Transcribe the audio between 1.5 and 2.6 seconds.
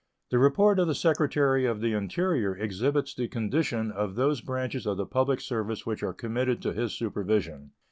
of the Interior